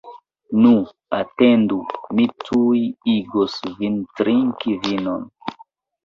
Nu, 0.61 0.69
atendu, 1.17 1.75
mi 2.19 2.25
tuj 2.47 2.79
igos 3.15 3.59
vin 3.81 3.99
trinki 4.21 4.73
vinon! 4.87 5.29